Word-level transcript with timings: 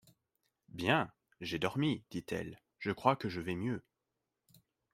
Bien, 0.69 1.11
j’ai 1.41 1.59
dormi, 1.59 2.03
dit-elle, 2.09 2.59
je 2.79 2.89
crois 2.91 3.15
que 3.15 3.29
je 3.29 3.39
vais 3.39 3.53
mieux. 3.53 3.83